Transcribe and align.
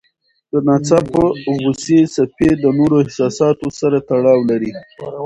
د 0.51 0.53
ناڅاپه 0.67 1.23
غوسې 1.61 1.99
څپې 2.13 2.49
د 2.63 2.65
نورو 2.77 2.95
احساساتو 3.03 3.67
سره 3.79 3.97
تړاو 4.09 4.39
لري. 4.49 4.71